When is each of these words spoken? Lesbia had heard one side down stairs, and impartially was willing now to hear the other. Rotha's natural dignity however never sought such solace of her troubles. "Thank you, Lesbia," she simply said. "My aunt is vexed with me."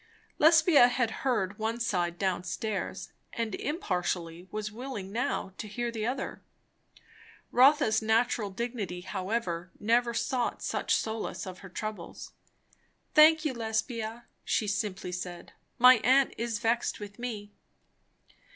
Lesbia 0.39 0.87
had 0.87 1.11
heard 1.21 1.59
one 1.59 1.79
side 1.79 2.17
down 2.17 2.43
stairs, 2.43 3.11
and 3.33 3.53
impartially 3.53 4.47
was 4.49 4.71
willing 4.71 5.11
now 5.11 5.53
to 5.59 5.67
hear 5.67 5.91
the 5.91 6.07
other. 6.07 6.41
Rotha's 7.51 8.01
natural 8.01 8.49
dignity 8.49 9.01
however 9.01 9.69
never 9.79 10.15
sought 10.15 10.63
such 10.63 10.95
solace 10.95 11.45
of 11.45 11.59
her 11.59 11.69
troubles. 11.69 12.31
"Thank 13.13 13.45
you, 13.45 13.53
Lesbia," 13.53 14.25
she 14.43 14.67
simply 14.67 15.11
said. 15.11 15.53
"My 15.77 15.97
aunt 15.97 16.33
is 16.35 16.57
vexed 16.57 16.99
with 16.99 17.19
me." 17.19 17.51